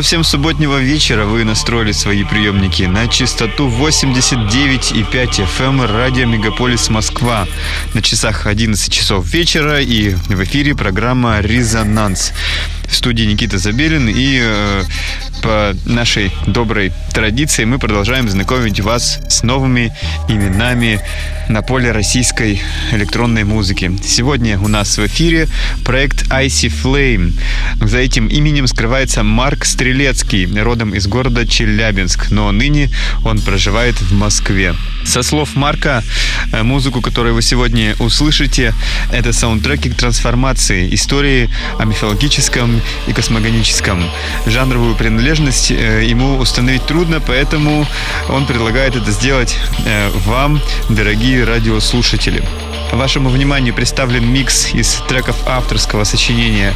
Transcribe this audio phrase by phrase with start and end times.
[0.00, 1.26] Доброго всем субботнего вечера.
[1.26, 7.46] Вы настроили свои приемники на частоту 89,5 FM радио Мегаполис Москва.
[7.92, 12.32] На часах 11 часов вечера и в эфире программа «Резонанс».
[12.88, 14.84] В студии Никита Забелин и э,
[15.42, 19.94] по нашей доброй традиции мы продолжаем знакомить вас с новыми
[20.28, 21.02] именами
[21.50, 23.90] на поле российской электронной музыки.
[24.04, 25.48] Сегодня у нас в эфире
[25.84, 27.32] проект Icy Flame.
[27.80, 32.90] За этим именем скрывается Марк Стрелецкий, родом из города Челябинск, но ныне
[33.24, 34.74] он проживает в Москве.
[35.04, 36.04] Со слов Марка,
[36.52, 38.72] э, музыку, которую вы сегодня услышите,
[39.12, 44.04] это саундтреки к трансформации, истории о мифологическом и космогоническом.
[44.46, 47.86] Жанровую принадлежность э, ему установить трудно, поэтому
[48.28, 50.60] он предлагает это сделать э, вам,
[51.40, 52.42] дорогие радиослушатели.
[52.92, 56.74] Вашему вниманию представлен микс из треков авторского сочинения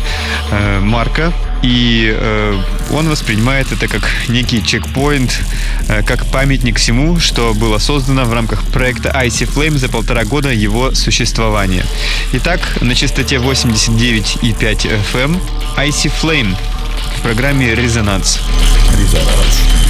[0.50, 1.32] э, Марка.
[1.62, 2.58] И э,
[2.90, 5.38] он воспринимает это как некий чекпоинт,
[5.88, 10.50] э, как памятник всему, что было создано в рамках проекта Icy Flame за полтора года
[10.50, 11.84] его существования.
[12.32, 15.40] Итак, на частоте 89,5 FM
[15.76, 16.56] Icy Flame
[17.18, 18.40] в программе «Резонанс».
[18.98, 19.83] Резонанс.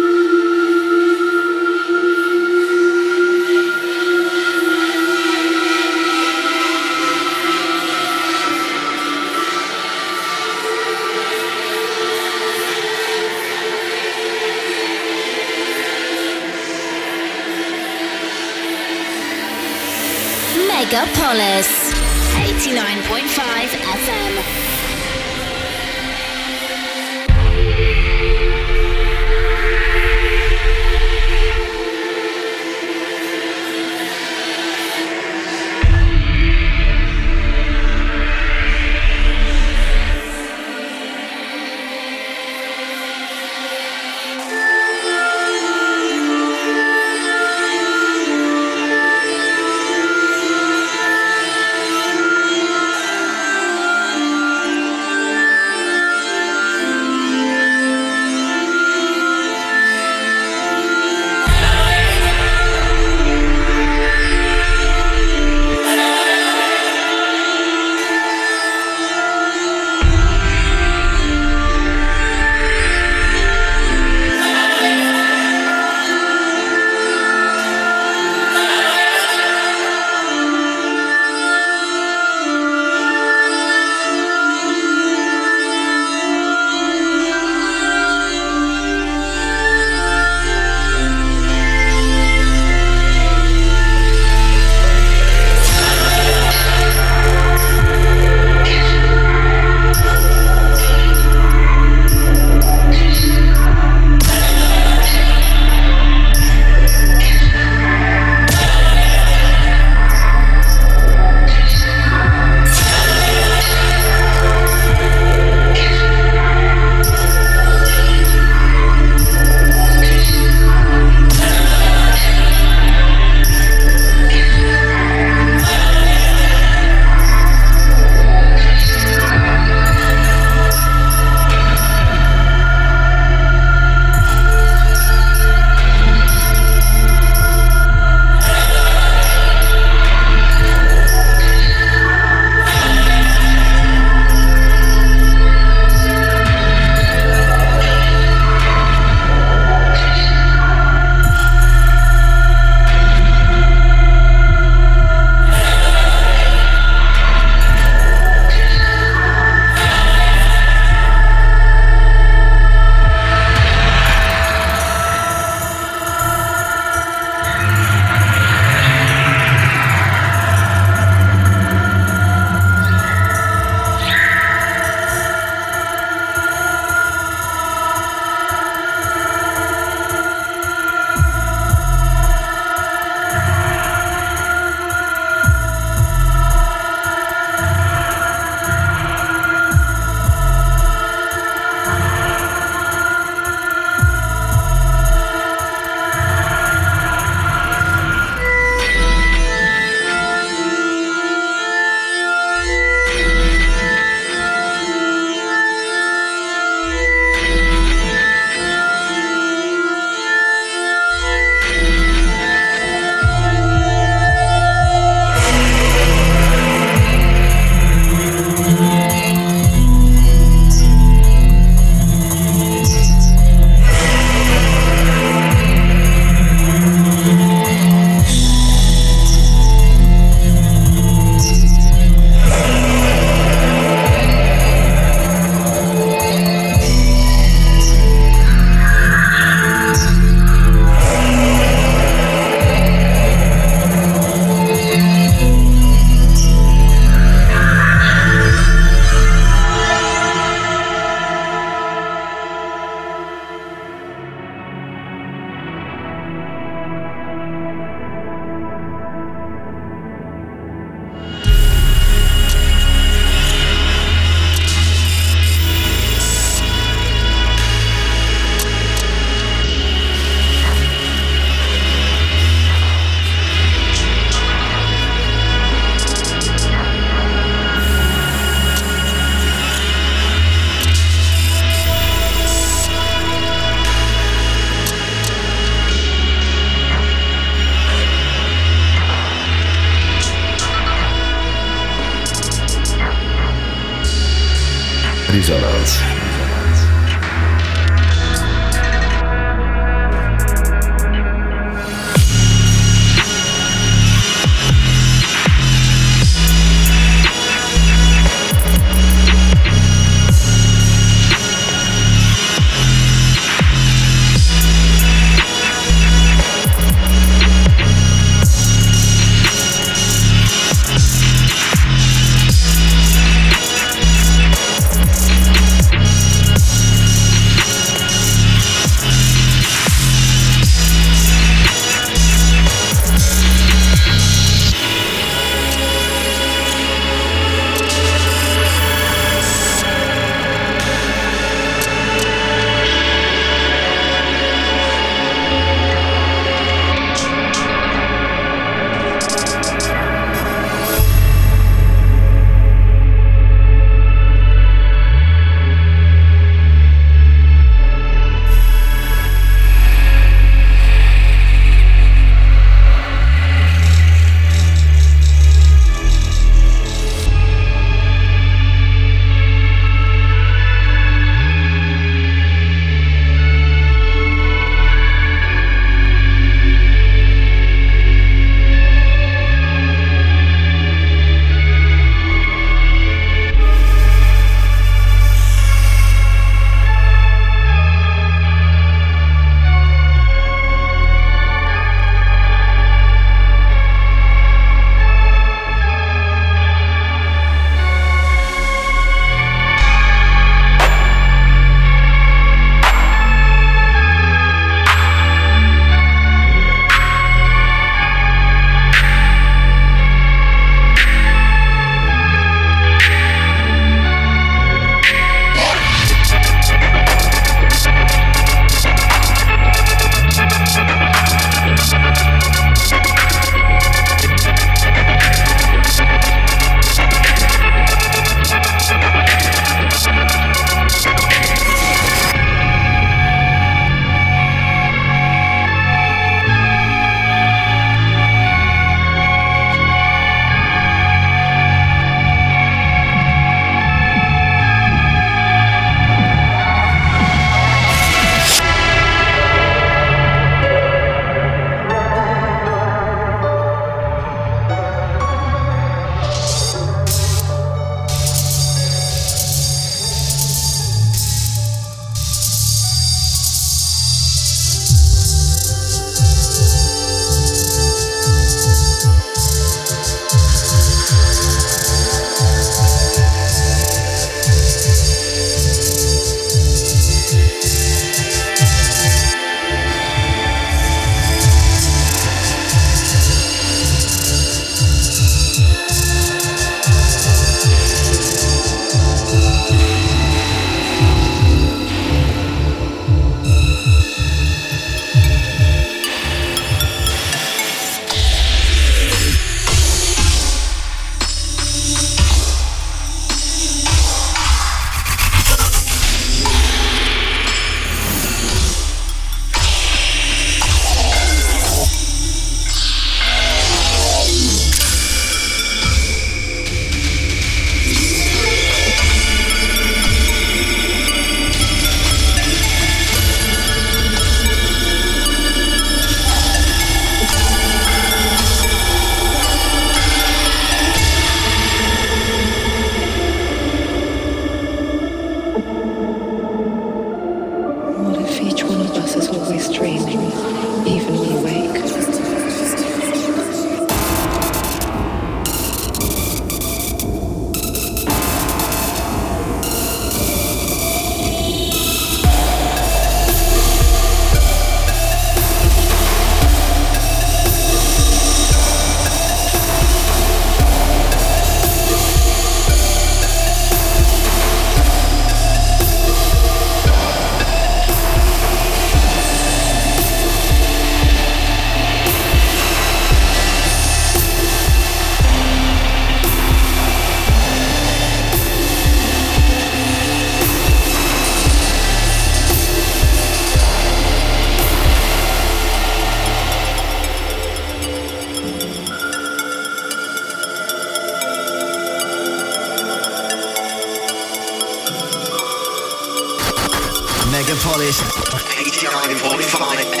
[599.01, 600.00] 45, 45.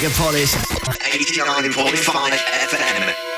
[0.00, 0.56] Megapolis.
[0.56, 3.29] 89.5 FM.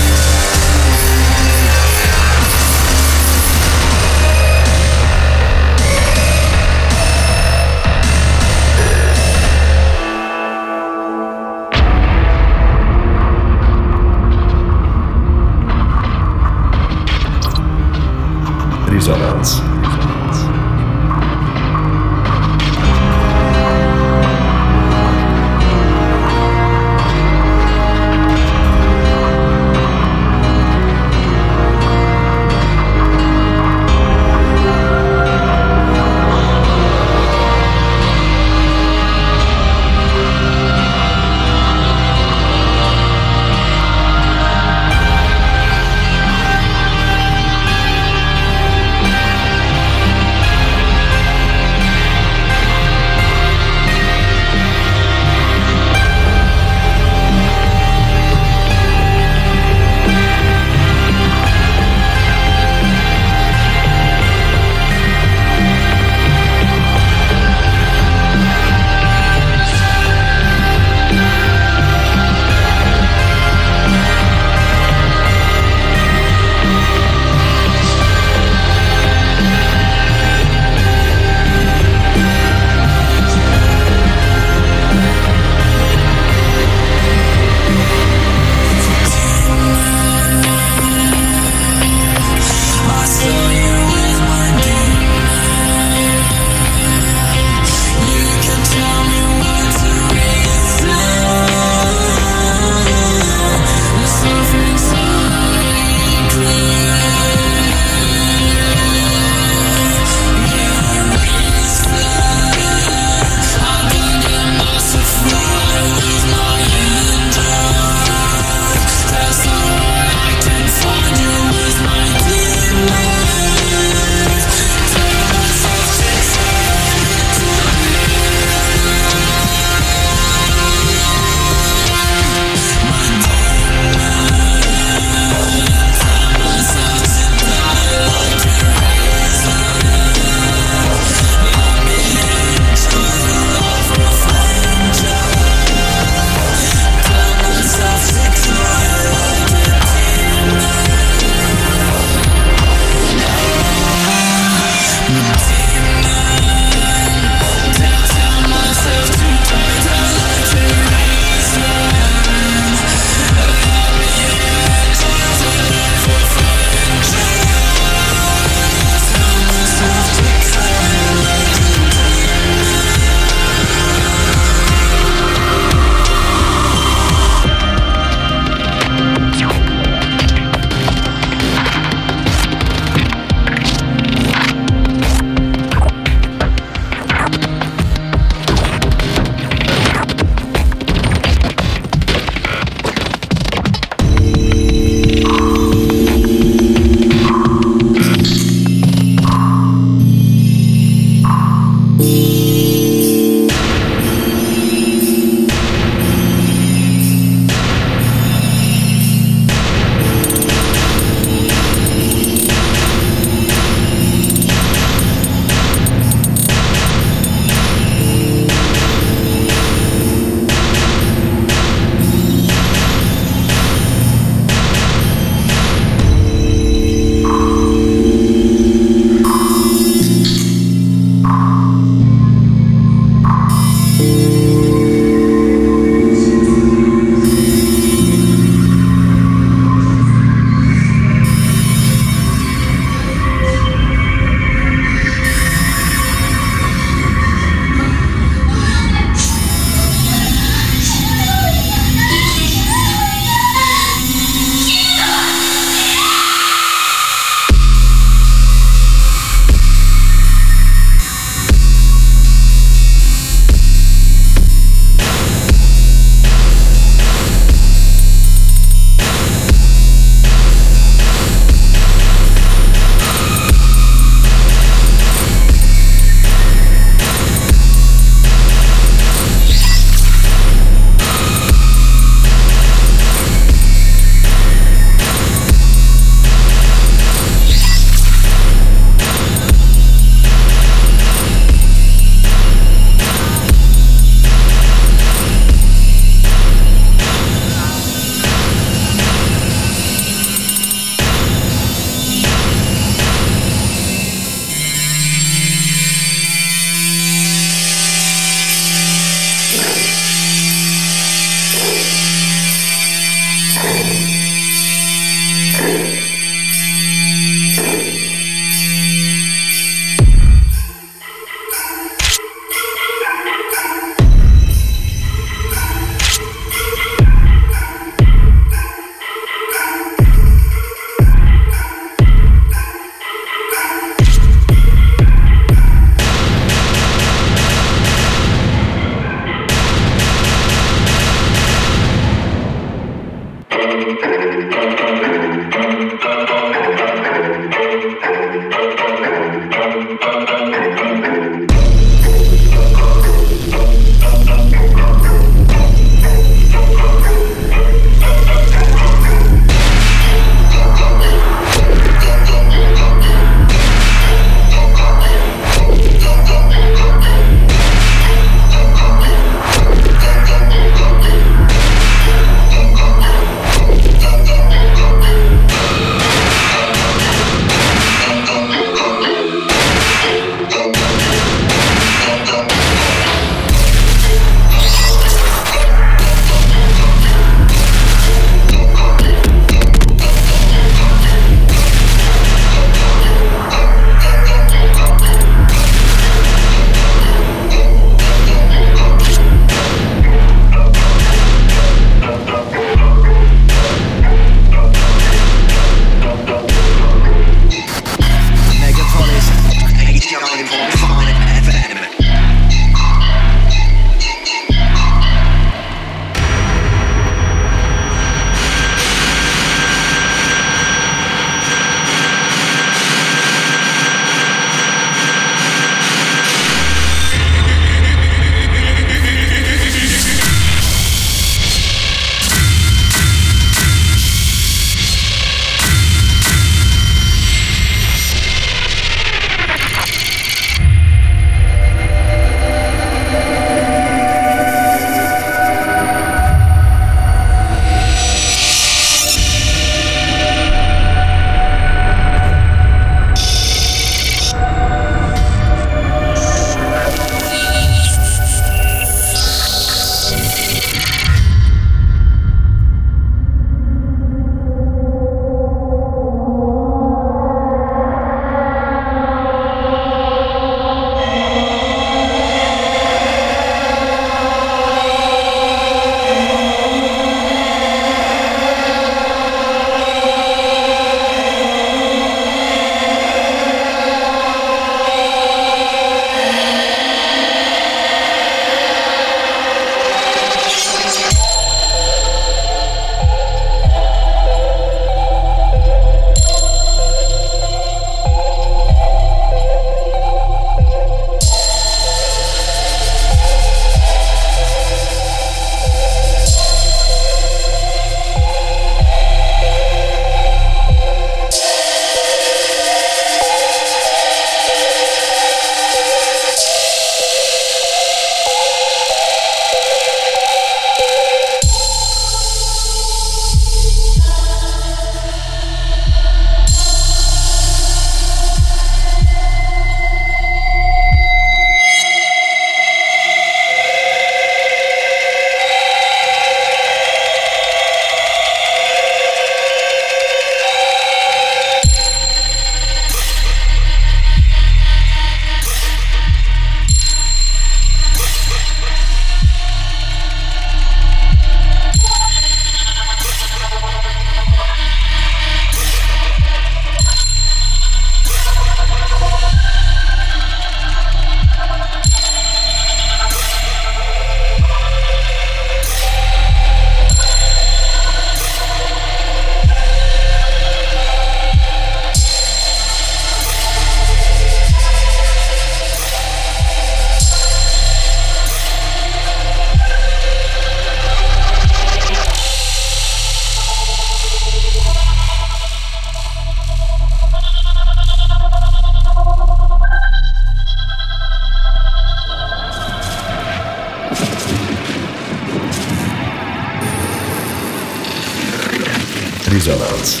[599.30, 600.00] резонанс.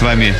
[0.00, 0.34] с вами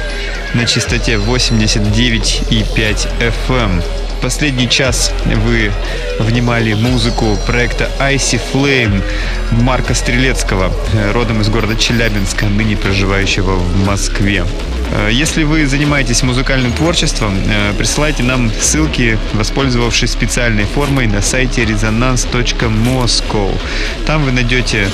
[0.55, 3.09] на частоте 89,5
[3.47, 3.85] FM.
[4.23, 5.71] Последний час вы
[6.19, 9.03] внимали музыку проекта Icy Flame
[9.51, 10.73] Марка Стрелецкого,
[11.13, 14.47] родом из города Челябинска, ныне проживающего в Москве.
[14.93, 21.62] Э, если вы занимаетесь музыкальным творчеством, э, присылайте нам ссылки, воспользовавшись специальной формой на сайте
[21.64, 23.59] resonance.moscow.
[24.07, 24.88] Там вы найдете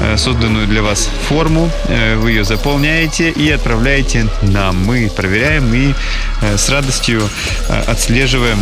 [0.00, 1.70] э, созданную для вас форму,
[2.16, 4.84] вы ее заполняете и отправляете нам.
[4.84, 5.94] Мы проверяем и
[6.56, 7.22] с радостью
[7.86, 8.58] отслушиваем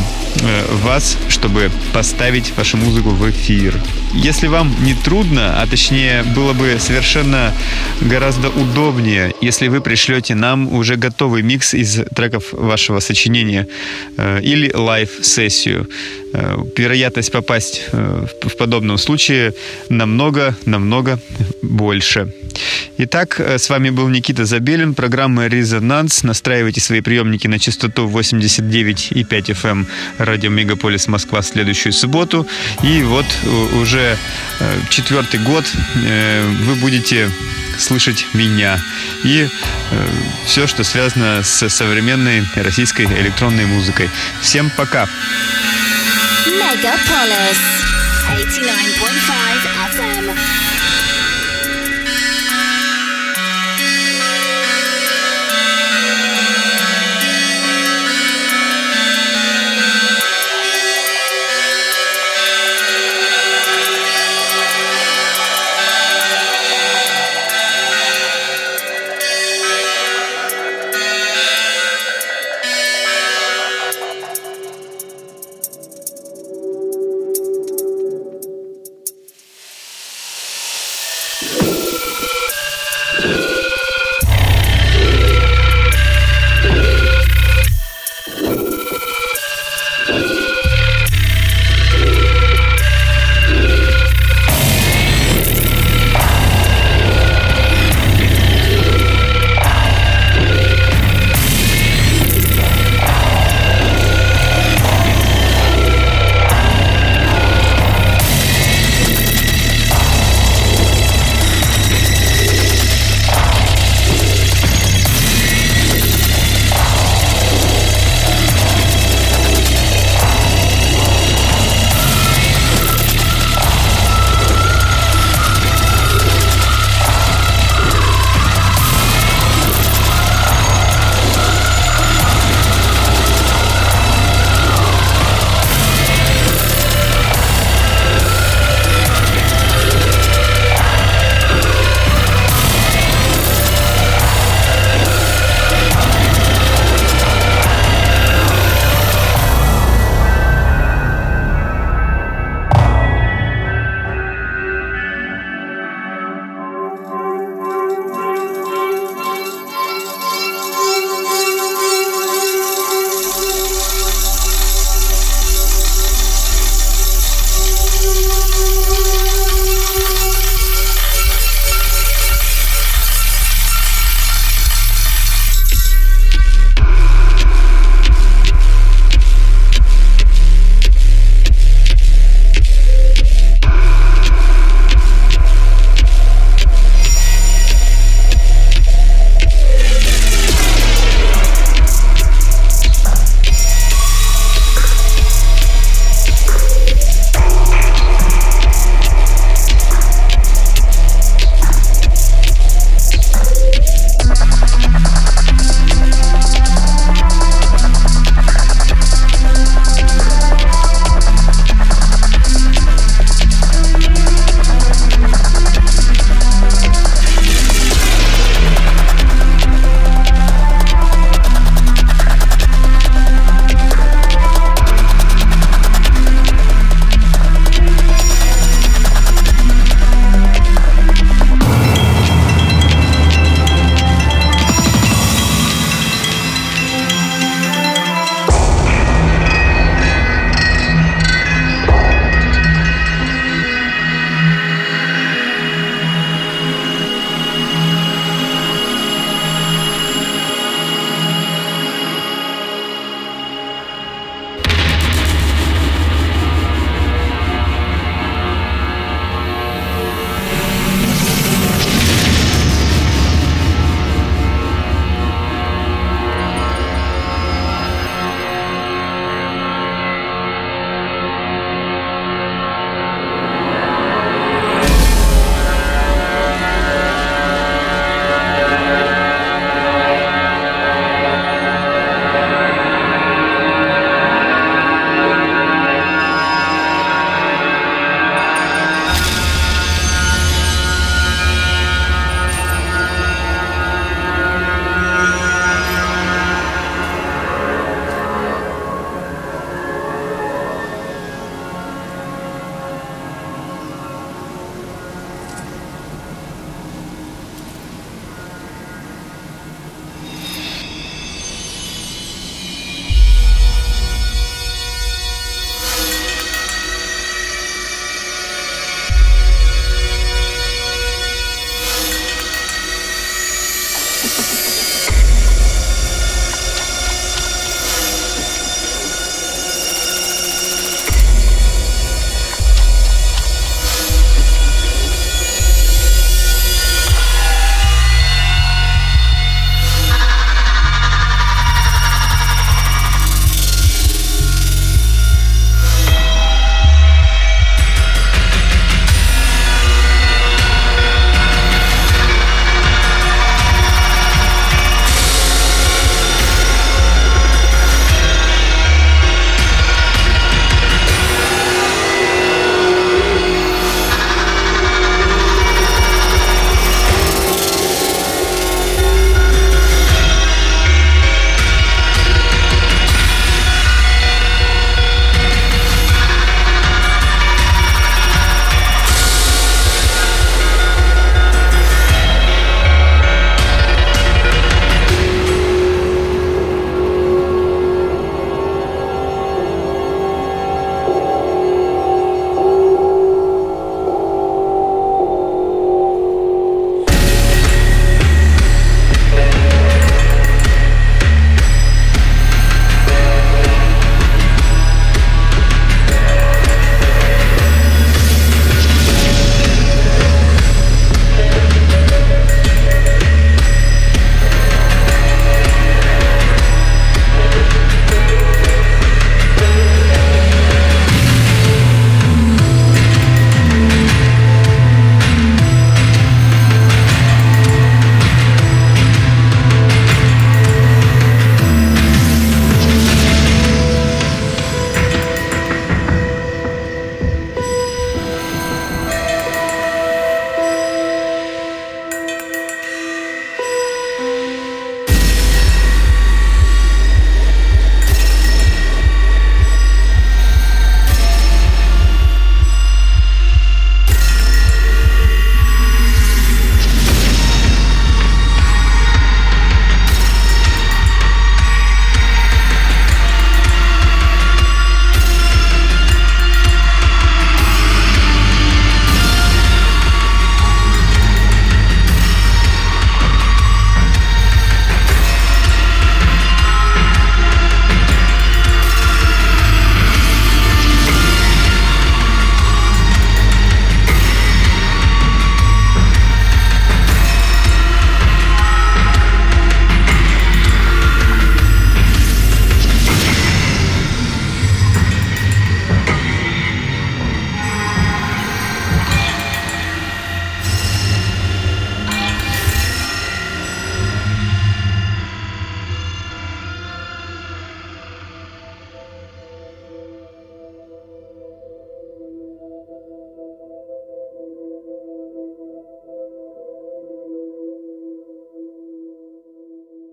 [0.83, 3.81] вас, чтобы поставить вашу музыку в эфир.
[4.15, 7.53] Если вам не трудно, а точнее было бы совершенно
[8.01, 13.67] гораздо удобнее, если вы пришлете нам уже готовый микс из треков вашего сочинения
[14.17, 15.87] э, или live-сессию.
[16.33, 19.53] Э, вероятность попасть э, в подобном случае
[19.89, 21.19] намного-намного
[21.63, 22.33] больше.
[22.99, 26.23] Итак, с вами был Никита Забелин, программа «Резонанс».
[26.23, 29.87] Настраивайте свои приемники на частоту 89,5 FM эм
[30.19, 32.47] радио «Мегаполис Москва» в следующую субботу.
[32.83, 33.27] И вот
[33.81, 34.17] уже
[34.91, 35.65] четвертый год
[36.67, 37.31] вы будете
[37.81, 38.79] слышать меня.
[39.25, 39.49] И
[39.91, 40.07] э,
[40.47, 44.11] все, что связано с современной российской электронной музыкой.
[44.41, 45.09] Всем пока!
[46.59, 47.59] Megapolis
[48.27, 50.70] 89.5 FM.